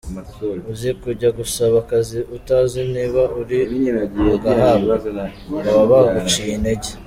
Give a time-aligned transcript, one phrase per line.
[0.71, 3.59] Uzi kujya gusaba akazi utazi niba uri
[4.25, 4.93] bugahabwe?
[5.65, 6.89] Baba baguciye intege.